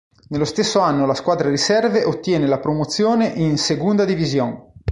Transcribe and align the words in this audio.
Nello 0.29 0.45
stesso 0.45 0.79
anno 0.79 1.05
la 1.05 1.13
squadra 1.13 1.51
riserve 1.51 2.03
ottiene 2.05 2.47
la 2.47 2.57
promozione 2.57 3.27
in 3.35 3.59
Segunda 3.59 4.03
División. 4.03 4.73